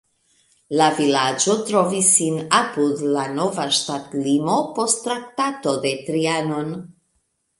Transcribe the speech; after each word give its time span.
La 0.77 0.85
vilaĝo 0.99 1.57
trovis 1.67 2.07
sin 2.13 2.39
apud 2.61 3.03
la 3.17 3.25
nova 3.35 3.67
ŝtatlimo 3.79 4.57
post 4.79 5.03
Traktato 5.09 5.75
de 5.87 5.95
Trianon. 6.09 6.75